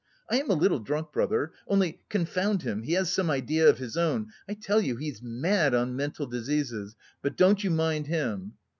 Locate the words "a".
0.49-0.55